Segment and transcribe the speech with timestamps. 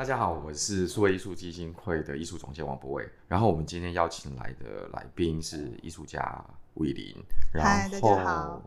[0.00, 3.06] 大家好，我是数位艺术基金会的艺术总监王博伟。
[3.28, 6.42] 然后我们今天邀请来的来宾是艺术家
[6.76, 7.14] 韦霖。
[7.52, 8.62] 嗨，大家好。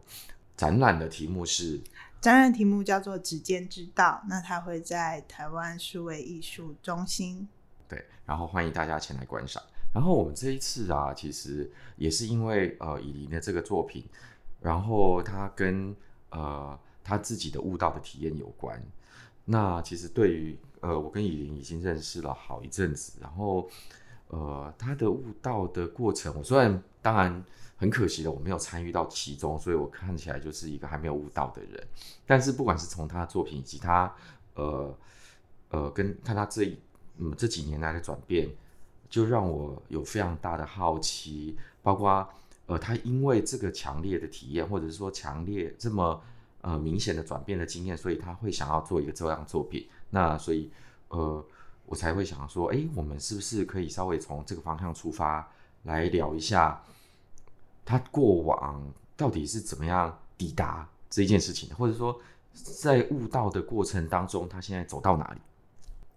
[0.55, 1.81] 展览的题目是？
[2.21, 4.21] 展览题目叫做“指尖之道”。
[4.29, 7.47] 那它会在台湾数位艺术中心。
[7.89, 9.63] 对，然后欢迎大家前来观赏。
[9.91, 14.05] 然后我们这一次啊，其实也是因为呃，以林的这个作品，
[14.61, 15.95] 然后他跟
[16.29, 18.79] 呃他自己的悟道的体验有关。
[19.45, 23.69] 那其实对于呃，我跟雨林已经认识了好一阵子，然后
[24.27, 27.43] 呃，他的悟道的过程，我虽然当然
[27.75, 31.87] 很可惜的我没有参与到其中，所以我看起来就是一个还没有悟道的人。
[32.25, 34.13] 但是不管是从他的作品以及他
[34.55, 34.97] 呃
[35.69, 36.77] 呃跟看他这
[37.17, 38.49] 嗯这几年来的转变。
[39.09, 42.27] 就让我有非常大的好奇，包括
[42.65, 46.19] 呃，他因为这个强烈的体验，或者是说强烈这么
[46.63, 49.87] 呃明显的转变的经验，所以他会想要做一个这样作品。
[50.09, 50.71] 那所以
[51.09, 51.45] 呃，
[51.85, 55.47] 我才会想说，哎，我们是不是可以稍微从这个方向出发
[55.83, 56.81] 来聊一下，
[57.85, 58.81] 他过往
[59.15, 62.19] 到底是怎么样抵达这一件事情的，或者说
[62.53, 65.41] 在悟道的过程当中，他现在走到哪里？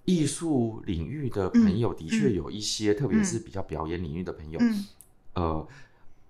[0.05, 4.87] 艺术领域的朋友的确有一些，嗯、特别是比较表演领域的朋友，嗯、
[5.35, 5.69] 呃，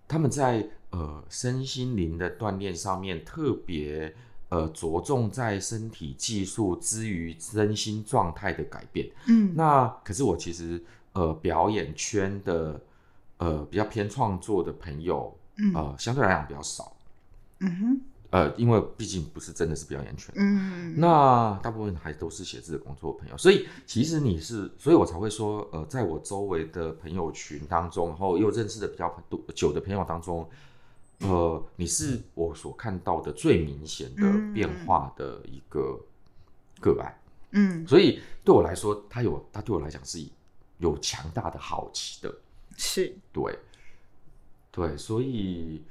[0.08, 4.14] 他们在呃身心灵的锻炼上面特别
[4.48, 9.10] 呃着重在身体技术之于身心状态的改变。
[9.28, 12.80] 嗯，那可是我其实呃表演圈的
[13.38, 16.96] 呃比较偏创作的朋友，嗯、呃相对来讲比较少。
[17.60, 18.00] 嗯哼。
[18.30, 30.46] 呃，因为毕竟不是真的是表演圈，嗯，那大部分还都是写字的工作的朋友，所以其实你是，所以我才会说，呃，在我周围的朋友群当中，然后又认识的比较多久的朋友当中，
[31.20, 35.98] 呃，你是我所看到的最明显的变化的一个
[36.80, 37.18] 个案，
[37.52, 40.24] 嗯，所以对我来说，他有，他对我来讲是
[40.78, 42.34] 有强大的好奇的，
[42.76, 43.58] 是，对，
[44.70, 45.82] 对，所以，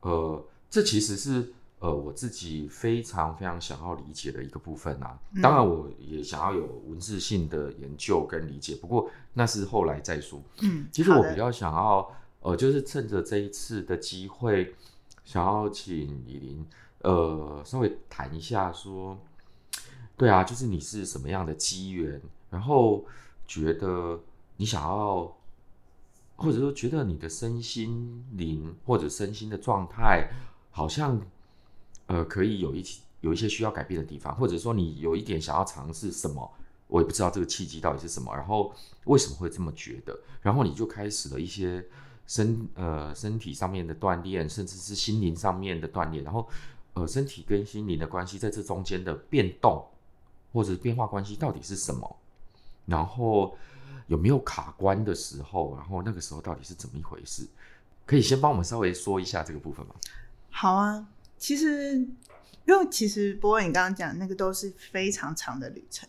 [0.00, 1.52] 呃，这其实是。
[1.80, 10.42] 呃，我自己非常非常想要理解的一个部分啊，当然我也想要有文字性的研究跟理解，不过那是后来再说。
[10.60, 14.74] 嗯，其实我比较想要，呃，就是趁着这一次的机会，
[15.24, 16.66] 想要请韦霖，
[17.00, 19.18] 呃，稍微谈一下说，
[20.16, 23.04] 对啊，就是你是什么样的机缘，然后
[23.46, 24.20] 觉得
[24.56, 25.36] 你想要，
[26.36, 30.30] 或者说觉得你的身心灵或者身心的状态
[30.70, 31.20] 好像。
[32.10, 32.82] 呃，可以有一
[33.20, 36.50] 有一些需要改变的地方，或者说你有一点想要尝试什么，
[36.86, 38.72] 我也不知道这个契机到底是什么，然后
[39.04, 41.86] 为什么会这么觉得，然后你就开始了一些
[42.28, 46.48] 身呃身体上面的锻炼，甚至是心灵上面的锻炼，然后
[46.92, 49.84] 呃身体跟心灵的关系在这中间的变动
[50.52, 52.16] 或者变化关系到底是什么，
[52.86, 53.58] 然后
[54.06, 57.44] 有没有卡关的时候，然后那个时候到底是怎么一回事？
[58.06, 59.94] 可以先帮我们稍微说一下这个部分吗？
[60.50, 61.08] 好啊。
[61.40, 61.92] 其实，
[62.66, 66.08] 因为其实柏伟你刚刚讲那个都是非常长的旅程，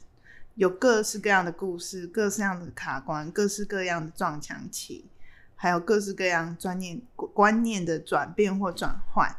[0.55, 5.05] 有各式各样的故事，各式各样的卡关，各式各样的撞墙期，
[5.61, 9.29] 还有各式各样专念观念的转变或转换。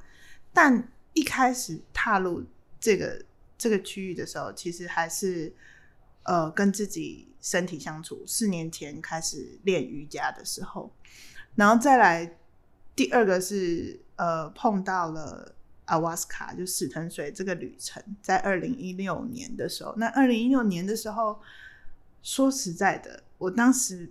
[0.53, 2.44] 但一开始踏入
[2.78, 3.25] 这个
[3.56, 5.50] 这个区域的时候，其实还是
[6.25, 8.22] 呃跟自己身体相处。
[8.26, 10.92] 四年前开始练瑜伽的时候，
[11.54, 12.36] 然后再来
[12.94, 15.54] 第二个是呃碰到了。
[15.86, 21.41] 阿瓦斯卡就死藤水这个旅程，在二零一六年的时候，那二零一六年的时候，
[22.22, 24.09] 说实在的，我当时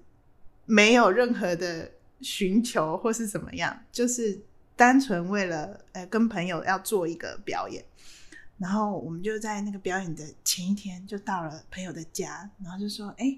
[0.66, 1.90] 没有任何的
[2.22, 4.40] 寻求或是怎么样，就是
[4.76, 7.84] 单纯为了呃跟朋友要做一个表演，
[8.58, 13.38] 然后我们就在那个表演的前一天就到了朋友的家，然后就说，哎，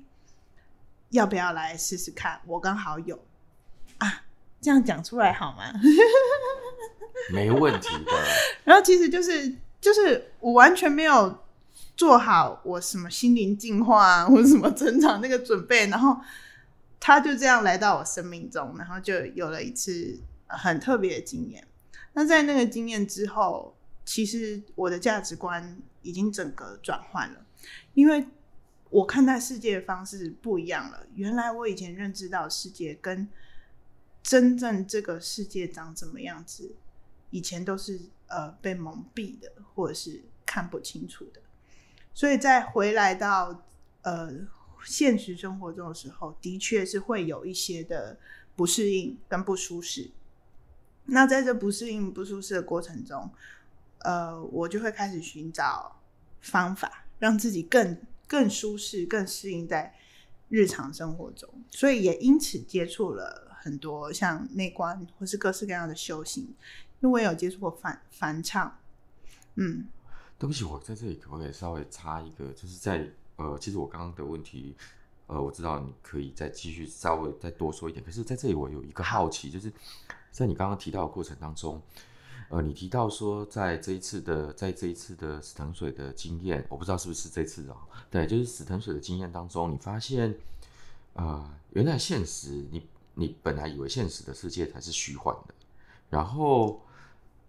[1.09, 2.39] 要不要来试试看？
[2.45, 3.19] 我刚好有
[3.97, 4.23] 啊，
[4.59, 5.71] 这样讲出来好吗？
[7.31, 8.11] 没问题的。
[8.63, 11.43] 然后其实就是就是我完全没有
[11.95, 16.19] 做好我什么心灵净化啊，或者什么 成长那个准备，然后
[17.01, 20.17] 他就这样来到我生命中，然后就有了一次
[20.47, 21.67] 很特别的经验。
[22.13, 23.75] 那在那个经验之后，
[24.05, 27.45] 其实我的价值观已经整个转换了，
[27.95, 28.25] 因为
[28.89, 31.05] 我看待世界的方式不一样了。
[31.15, 33.27] 原来我以前认知到世界跟
[34.23, 36.75] 真正这个世界长怎么样子。
[37.33, 41.39] 以前都是呃被蒙蔽的，或者是看不清楚的，
[42.13, 43.63] 所以在回来到
[44.01, 44.29] 呃
[44.85, 48.17] 现实生活中的时候，的确是会有一些的
[48.55, 50.11] 不适应跟不舒适。
[51.05, 53.29] 那在这不适应、不舒适的过程中，
[53.99, 55.99] 呃，我就会开始寻找
[56.41, 57.97] 方法，让自己更
[58.27, 59.93] 更舒适、更适应在
[60.47, 66.53] 日常生活中，所以也因此接触了很多像内观或是各式各样的修行。
[67.01, 68.79] 因为我有接触过梵梵唱，
[69.55, 69.87] 嗯，
[70.37, 73.09] 对不起，我在这里可不可以稍微插一个，就是在
[73.41, 74.75] 呃，其实我刚刚的问题，
[75.25, 79.71] 呃，我知道你可以再继续稍微再多说一点，可是在这里我有一个好奇，就是
[80.31, 81.81] 在你刚刚提到的过程当中，
[82.49, 87.77] 呃，你提到说在这一次的在这一次的死藤水的经验，我不知道是不是这次啊、
[88.11, 90.35] 对，就是死藤水的经验当中，你发现、
[91.13, 92.85] 呃，原来现实，你
[93.15, 95.53] 你本来以为现实的世界才是虚幻的，
[96.09, 96.81] 然后。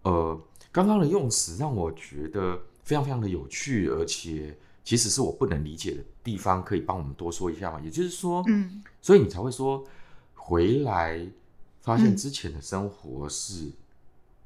[0.05, 0.37] 呃，
[0.69, 7.79] 刚刚的用词让我觉得非常非常的有趣，而且其实是我不能理解的地方，可以帮我们多说一下吗？
[7.83, 9.85] 也就是说，嗯，所以你才会说
[10.35, 11.27] 回来
[11.81, 13.73] 发现之前的生活是，嗯、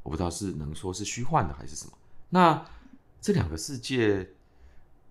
[0.04, 1.92] 我不知道是能说是虚幻的还是什么。
[2.30, 2.66] 那
[3.20, 4.30] 这两个世界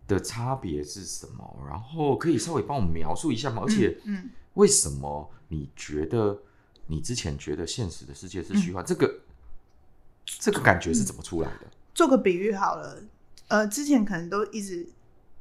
[0.07, 1.67] 的差别是什么？
[1.69, 3.63] 然后可以稍微帮我们描述一下吗？
[3.65, 6.41] 而且，嗯，为什么你觉得
[6.87, 8.83] 你之前觉得现实的世界是虚幻？
[8.83, 9.21] 嗯、这个。
[10.41, 11.71] 这个感觉是怎么出来的？
[11.95, 13.01] 做个比喻好了，
[13.47, 14.85] 呃，之前可能都一直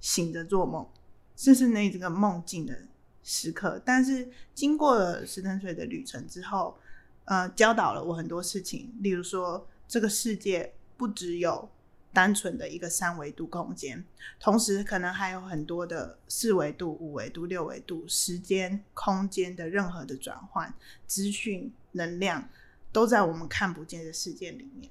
[0.05, 0.87] 醒着做梦，
[1.35, 2.77] 这是那这个梦境的
[3.23, 3.81] 时刻。
[3.83, 6.77] 但是经过了死藤水的旅程之后，
[7.23, 8.93] 呃，教导了我很多事情。
[8.99, 11.67] 例如说，这个世界不只有
[12.13, 14.05] 单纯的一个三维度空间，
[14.39, 20.71] 同时可能还有很多的四维度、五维度、六维度时间、空间的任何的转换、
[21.07, 22.47] 资讯、能量。
[22.91, 24.89] 都在我们看不见的世界里面。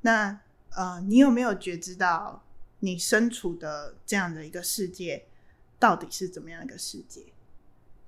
[0.00, 0.40] 那
[0.70, 2.42] 呃，你有没有觉知到
[2.80, 5.26] 你身处的这样的一个世界
[5.78, 7.24] 到底是怎么样一个世界？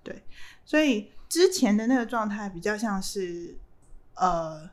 [0.02, 0.22] 对，
[0.64, 3.56] 所以之前的那个状态比较像是
[4.14, 4.70] 呃，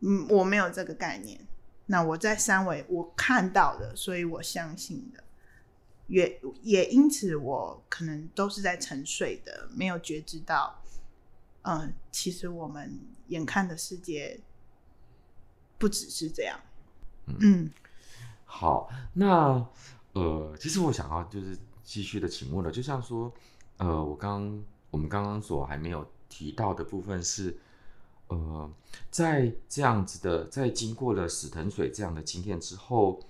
[0.00, 1.40] 嗯，我没有这个概念。
[1.86, 5.22] 那我在三维我看到的，所以我相信的，
[6.06, 10.82] 也也因此我可能都是在沉睡的，没有觉知到。
[11.62, 12.98] 嗯、呃，其实我们
[13.28, 14.40] 眼看的世界
[15.78, 16.58] 不只是这样。
[17.26, 17.70] 嗯，嗯
[18.44, 19.66] 好，那
[20.12, 23.32] 呃，其实我想要就是继续的请问了，就像说，
[23.78, 27.56] 呃，我刚我们刚刚所还没有提到的部分是，
[28.28, 28.70] 呃，
[29.10, 33.20] 在这样子的，在经过了死藤水这样的经验之后，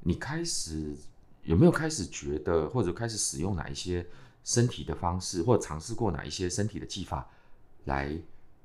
[0.00, 0.96] 你开始
[1.42, 4.06] 有没有开始觉得，或者开始使用哪一些
[4.44, 7.28] 身体的方式，或尝试过哪一些身体的技法？
[7.84, 8.14] 来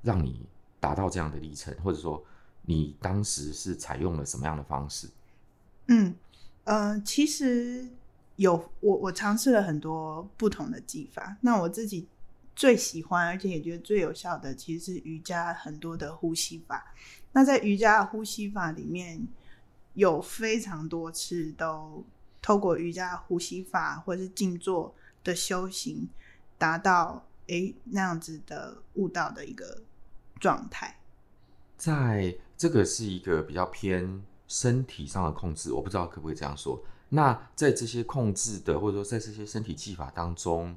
[0.02, 0.44] 让你
[0.78, 2.22] 达到这样的历程，或者说
[2.60, 5.08] 你当时是采用了什么样的方式？
[5.86, 6.14] 嗯，
[6.64, 7.88] 呃，其实
[8.36, 11.36] 有我我尝试了很多不同的技法。
[11.40, 12.06] 那我自己
[12.56, 16.94] 最喜欢而且也觉得最有效的，其实是瑜伽很多的呼吸法。
[17.32, 19.26] 那在瑜伽呼吸法里面，
[19.94, 22.04] 有非常多次都
[22.40, 26.08] 透过瑜伽呼吸法或是静坐的修行，
[26.58, 27.26] 达到。
[27.48, 29.82] 诶，那样子的悟道的一个
[30.40, 30.98] 状态，
[31.76, 36.82] 在这个是一个比较偏身体上的控制，我不知道可不可以这样说。
[37.08, 40.76] 那在这些控制的，或者说在这些身体技法当中，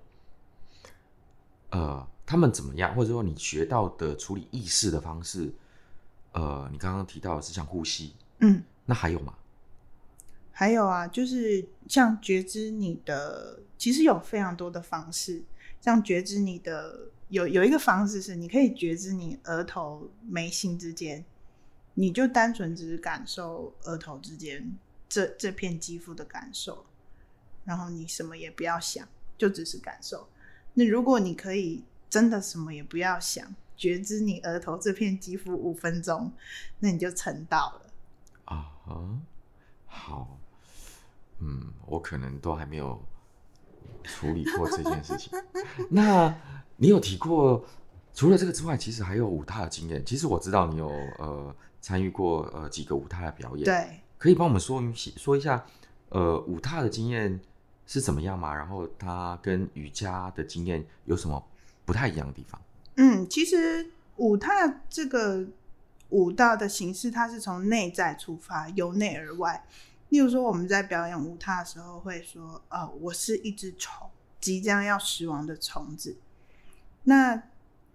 [1.71, 2.95] 呃，他们怎么样？
[2.95, 5.51] 或者说你学到的处理意识的方式，
[6.33, 9.33] 呃，你刚刚提到的是像呼吸，嗯，那还有吗？
[10.51, 15.43] 还有啊，就是像觉知你的，其实有非常多的方式。
[15.79, 21.23] 像觉知你的有有一个方式是，你可以觉知你额头眉心之间，
[21.99, 24.77] 你就单纯只是感受额头之间
[25.09, 26.85] 这这片肌肤的感受，
[27.65, 30.29] 然后你什么也不要想，就只是感受。
[30.75, 36.31] 那如果你可以真的什么也不要想，觉知你额头这片肌肤五分钟，
[36.79, 37.91] 那你就成道了。
[38.45, 38.71] 啊，
[39.87, 40.37] 好，
[41.39, 43.01] 嗯，我可能都还没有。
[44.03, 45.33] 处理过这件事情，
[45.91, 46.33] 那
[46.77, 47.65] 你有提过，
[48.13, 50.05] 除了这个之外，其实还有五大的经验。
[50.05, 50.87] 其实我知道你有
[51.17, 51.53] 呃
[51.87, 54.83] 参与过呃几个舞踏的表演，对，可以帮我们说
[55.15, 55.65] 说一下
[56.09, 57.39] 呃舞踏的经验
[57.85, 58.53] 是怎么样吗？
[58.53, 61.41] 然后它跟瑜伽的经验有什么
[61.85, 62.61] 不太一样的地方？
[62.95, 65.47] 嗯，其实舞踏这个
[66.09, 69.65] 舞蹈的形式，它是从内在出发，由内而外。
[70.09, 74.09] 例如说，我们在表演舞踏的时候，会说：“呃，我是一只虫，
[74.41, 76.17] 即将要死亡的虫子。”
[77.03, 77.43] 那，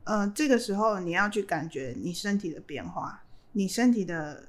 [0.05, 3.22] 呃，这个时候你要去感觉你身体的变化，
[3.53, 4.49] 你身体的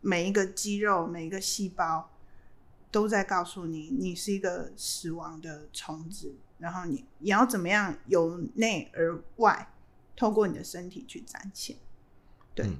[0.00, 2.10] 每一个肌肉、每一个细胞
[2.90, 6.34] 都在告诉你，你是一个死亡的虫子。
[6.58, 9.74] 然后你你要怎么样由内而外，
[10.16, 11.76] 透过你的身体去展现。
[12.54, 12.66] 对。
[12.66, 12.76] 嗯。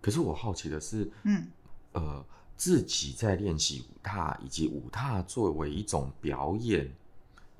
[0.00, 1.46] 可是我好奇的是，嗯，
[1.92, 2.24] 呃。
[2.58, 6.90] 自己在练习舞踏，以及舞踏作为一种表演，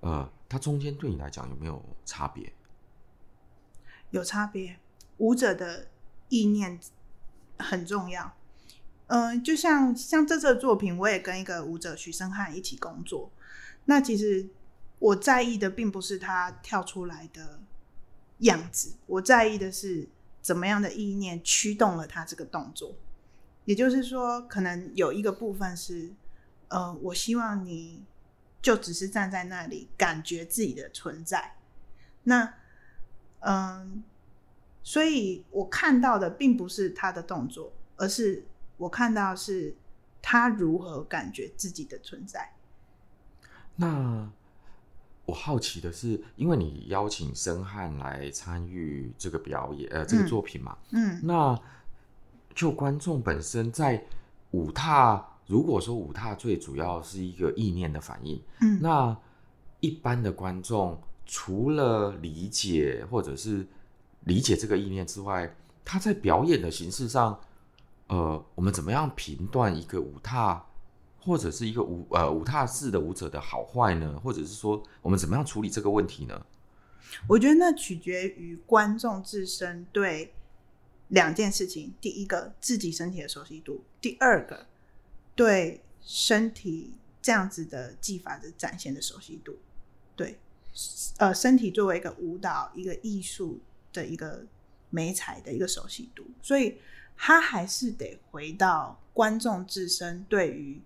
[0.00, 2.50] 呃，它中间对你来讲有没有差别？
[4.08, 4.78] 有差别，
[5.18, 5.86] 舞者的
[6.28, 6.78] 意念
[7.58, 8.34] 很重要。
[9.08, 13.30] 嗯、就像像这次的作品，我也跟一个舞者徐生汉一起工作。
[13.84, 14.48] 那其实
[14.98, 17.60] 我在意的并不是他跳出来的
[18.38, 20.08] 样子，我在意的是
[20.42, 22.96] 怎么样的意念驱动了他这个动作。
[23.64, 26.12] 也就是说，可能有一个部分是，
[26.68, 28.04] 呃，我希望你
[28.60, 31.56] 就只是站在那里，感觉自己的存在。
[32.24, 32.54] 那，
[33.40, 34.02] 嗯、
[34.86, 38.44] 所以我看到的并不是他的动作，而是
[38.76, 39.74] 我看到是
[40.22, 42.52] 他如何感觉自己的存在。
[43.74, 44.30] 那
[45.24, 51.60] 我好奇的是，因为你邀请申汉来参与这个表演，呃，这个作品嘛，嗯，嗯那。
[52.54, 54.02] 就观众本身在
[54.52, 59.14] 舞踏，如果说舞踏最主要是一个意念的反应，嗯，那
[59.80, 63.66] 一般的观众除了理解或者是
[64.26, 67.40] 理解这个意念之外，他在表演的形式上，
[68.06, 70.64] 呃，我们怎么样评断一个舞踏
[71.18, 74.20] 或者是一个舞呃舞踏式的舞者的好坏呢？
[74.22, 76.46] 或者是说，我们怎么样处理这个问题呢？
[77.26, 80.32] 我觉得那取决于观众自身对。
[81.10, 84.66] 两件事情，第一个自己身体的熟悉度，第二个
[85.36, 89.56] 对身体这样子的技法的展现的熟悉度，
[90.16, 90.36] 对，
[91.18, 93.60] 呃，身体作为一个舞蹈、一个艺术
[93.96, 94.46] 的一个
[94.90, 96.78] 美彩的一个熟悉度，所以
[97.16, 100.80] 他还是得回到观众自身对于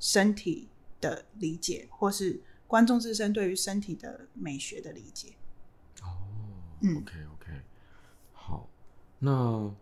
[0.00, 0.68] 身体
[1.00, 5.28] 的理解，或是观众自身对于身体的美学的理解。
[6.02, 6.18] 哦，
[6.82, 7.52] 嗯，OK OK，
[8.32, 8.68] 好。
[9.20, 9.74] 那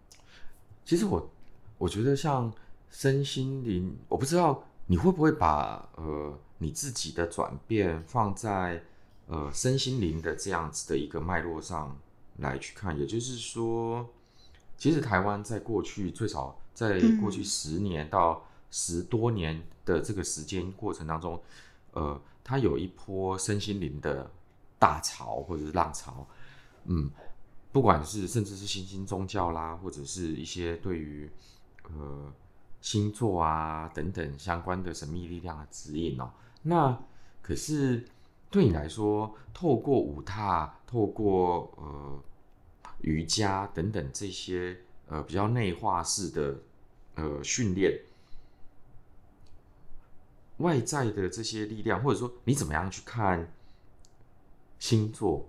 [0.85, 1.31] 其实我
[1.79, 2.53] 我觉得像
[2.91, 8.83] 身心灵，我不知道你会不会把呃你自己的转变放在
[9.27, 11.99] 呃身心灵的这样子的一个脉络上
[12.39, 12.99] 来去看。
[12.99, 14.09] 也就是说，
[14.77, 21.41] 其实台湾在过去最少在过去十年到十多年的这个时间过程当中，
[21.93, 24.31] 呃，它有一波身心灵的
[24.79, 26.27] 大潮或者是浪潮，
[26.85, 27.11] 嗯。
[27.73, 31.31] 不管是甚至是新兴宗教啦，或者是一些对于
[31.83, 32.33] 呃
[32.81, 36.31] 星座啊等等相关的神秘力量的指引哦，
[36.63, 36.99] 那
[37.43, 38.03] 可是
[38.57, 42.19] 对你来说，透过舞踏、透过呃
[43.03, 46.57] 瑜伽等等这些呃比较内化式的
[47.17, 48.01] 呃训练，
[50.57, 53.53] 外在的这些力量，或者说你怎么样去看
[54.79, 55.47] 星座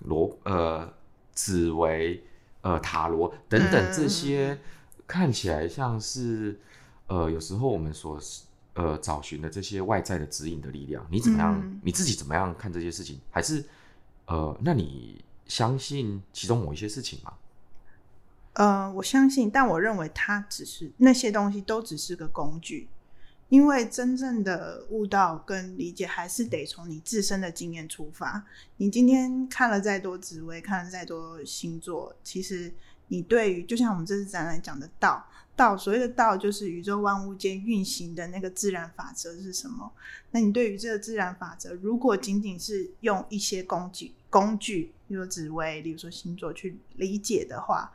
[0.00, 0.96] 罗呃？
[1.40, 2.24] 紫薇、
[2.62, 4.58] 呃塔罗等等这些
[5.06, 6.58] 看起来像是
[7.06, 8.18] 呃有时候我们所
[8.78, 11.60] 呃找寻的这些外在的指引的力量，你怎么样？
[11.60, 13.18] 嗯、你自己怎么样看这些事情？
[13.28, 13.64] 还是
[14.26, 17.32] 呃，那你相信其中某一些事情吗？
[18.52, 22.88] 呃，我相信，但我认为它只是那些东西都只是个工具。
[23.48, 28.44] 因为真正的悟道跟理解，还是得从你自身的经验出发。
[28.76, 32.70] 你今天看了再多紫微，看了再多星座，其实
[33.08, 35.24] 你对于就像我们这次展览讲的道，
[35.58, 39.92] 道所谓的道，就是宇宙万物间运行的那个自然法则是什么？
[40.30, 47.90] 那你对于这个自然法则，如果仅仅是用一些工具工具，比如说紫微，比如说星座去理解的话，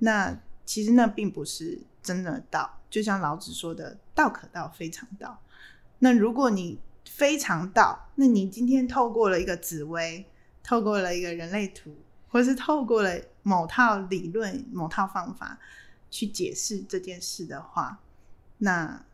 [0.00, 2.78] 那其实那并不是真的道。
[2.90, 5.40] 就像老子说的“道可道，非常道”。
[6.00, 6.78] 那如果你
[7.08, 10.26] 非常道，那你今天透过了一个紫微，
[10.62, 11.96] 透过了一个人类图，
[12.28, 15.58] 或是透过了某套理论、某套方法
[16.10, 18.00] 去解释这件事的话，
[18.58, 19.04] 那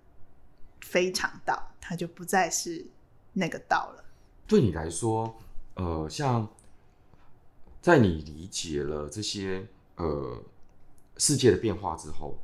[0.81, 2.87] 非常道，它就不再是
[3.33, 4.05] 那个道了。
[4.47, 5.37] 对你来说，
[5.75, 6.49] 呃，像
[7.81, 10.43] 在你理解了这些呃
[11.17, 12.38] 世界的变化之后。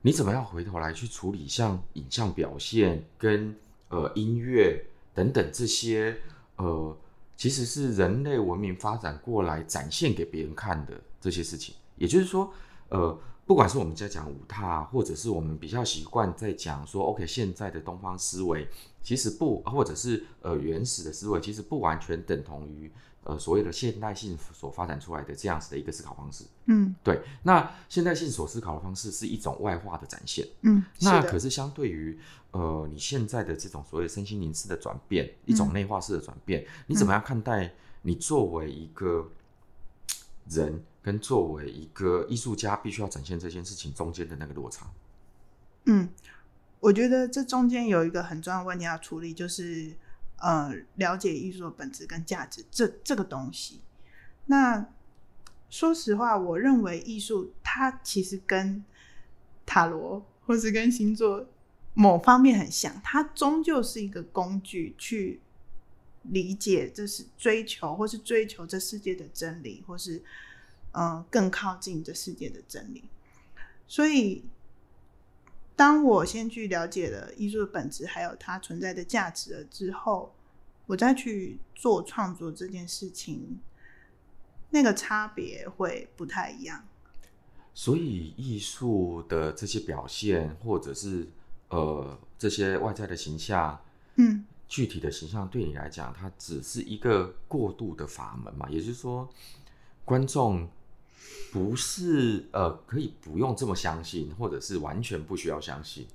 [0.00, 3.54] 你怎么样回头来去处理像影像表现跟
[3.88, 6.16] 呃音乐等等这些
[6.54, 6.96] 呃，
[7.36, 11.74] 其实是人类文明发展过来展现给别人看的这些事情。
[11.96, 12.54] 也就是说，
[12.90, 18.68] 呃，不管是我们在讲五踏，或者是我们比较习惯在讲说，OK，现在的东方思维
[19.02, 22.92] 其实不，或者是呃原始的思维，其实不完全等同于。
[23.24, 27.20] 呃，所谓的现代性所发展出来的这样子的一个思考方式，嗯，对。
[27.42, 32.18] 那现代性所思考的方式是一种外化的展现，嗯，那可是相对于
[32.52, 39.30] 呃你现在的这种所谓身心灵式的转变，嗯、一种内化式的转变，你怎么样看待你作为一个
[40.48, 44.86] 人跟作为一个艺术家必须要展现这件事情中间的那个落差？
[45.86, 46.06] 嗯，
[46.80, 49.94] 我觉得这中间有一个很重要的问题要处理，就是
[50.36, 53.80] 呃，了解艺术的本质跟价值这这个东西。
[54.44, 54.86] 那
[55.70, 58.84] 说实话，我认为艺术它其实跟
[59.64, 61.46] 塔罗或是跟星座
[61.94, 65.40] 某方面很像，它终究是一个工具，去
[66.24, 70.22] 理解这是追求或是追求这世界的真理，或是、
[70.92, 73.04] 呃、更靠近这世界的真理。
[73.86, 74.44] 所以，
[75.76, 80.34] 当我先去了解了艺术的本质，还有它存在的价值了之后，
[80.86, 83.58] 我再去做创作这件事情。
[84.70, 86.86] 那个差别会不太一样，
[87.72, 91.26] 所以艺术的这些表现，或者是
[91.70, 93.80] 呃这些外在的形象，
[94.16, 98.68] 嗯，具体的形象对你来讲，它只是一个过渡的法门嘛？
[98.68, 99.26] 也就是说，
[100.04, 100.68] 观众
[101.52, 106.06] 不是呃可以不用这么相信，或者是完全不需要相信。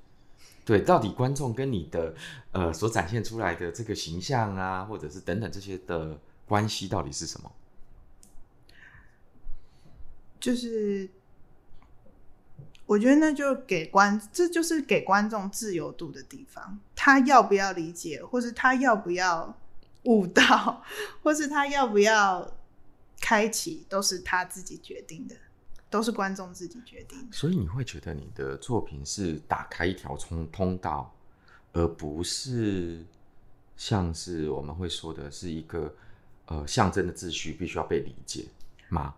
[0.66, 2.16] 对，到底观众跟你的
[2.52, 7.52] 呃所展现出来的这个形象啊，或者是等等这些的关系到底是什么？
[10.40, 11.10] 就是，
[12.86, 16.80] 我觉得那就给观，这就是给观众自由度的地方。
[16.96, 19.58] 他要不要理解，或是他要不要
[20.04, 20.84] 悟到，
[21.24, 22.54] 或是他要不要
[23.24, 25.36] 开启，都是他自己决定的，
[25.90, 27.32] 都是观众自己决定的。
[27.32, 31.16] 所以你会觉得你的作品是打开一条通通道，
[31.72, 33.06] 而不是
[33.78, 35.96] 像是我们会说的是一个
[36.48, 38.46] 呃象征的秩序，必须要被理解
[38.90, 39.16] 吗？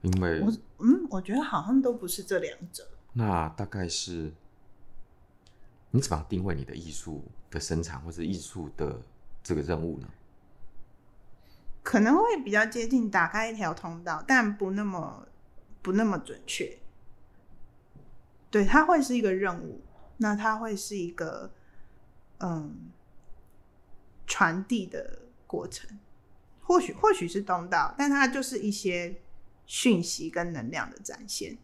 [0.00, 2.84] 因为我嗯，我觉得好像都不是这两者。
[3.12, 4.32] 那大概是
[5.92, 7.22] 你怎么定位你的艺术
[7.52, 9.00] 的生产或者艺术的
[9.44, 10.08] 这个任务呢？
[11.82, 15.26] 可能会比较接近打开一条通道，但不那么
[15.82, 16.78] 不那么准确。
[18.50, 19.82] 对，它会是一个任务，
[20.18, 21.50] 那它会是一个
[22.38, 22.90] 嗯
[24.26, 25.98] 传递的过程。
[26.60, 29.20] 或许或许是通道，但它就是一些。
[29.64, 31.56] 讯息跟能量的展现。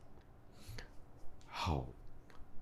[1.49, 1.85] 好，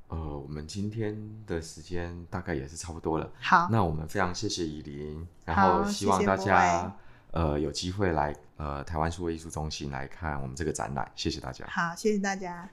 [0.09, 3.31] 呃，我们今天的时间大概也是差不多了。
[3.39, 6.97] 好，那我们非常谢谢以琳，然后希望大家
[7.37, 11.07] 呃有机会来呃台湾数位艺术中心来看我们这个展览。
[11.15, 11.67] 谢谢大家。
[11.69, 12.67] 好，谢谢大家。